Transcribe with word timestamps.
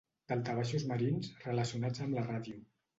Daltabaixos 0.31 0.87
marins 0.93 1.31
relacionats 1.47 2.05
amb 2.09 2.21
la 2.21 2.29
ràdio. 2.29 2.63